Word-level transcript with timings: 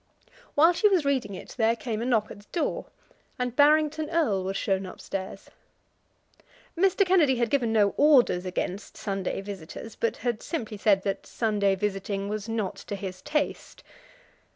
While 0.55 0.73
she 0.73 0.87
was 0.87 1.05
reading 1.05 1.35
it, 1.35 1.53
there 1.59 1.75
came 1.75 2.01
a 2.01 2.05
knock 2.05 2.31
at 2.31 2.39
the 2.39 2.47
door, 2.51 2.87
and 3.37 3.55
Barrington 3.55 4.09
Erle 4.09 4.43
was 4.43 4.57
shown 4.57 4.87
upstairs. 4.87 5.51
Mr. 6.75 7.05
Kennedy 7.05 7.35
had 7.35 7.51
given 7.51 7.71
no 7.71 7.93
orders 7.97 8.43
against 8.43 8.97
Sunday 8.97 9.41
visitors, 9.41 9.95
but 9.95 10.17
had 10.17 10.41
simply 10.41 10.77
said 10.77 11.03
that 11.03 11.27
Sunday 11.27 11.75
visiting 11.75 12.29
was 12.29 12.49
not 12.49 12.77
to 12.77 12.95
his 12.95 13.21
taste. 13.21 13.83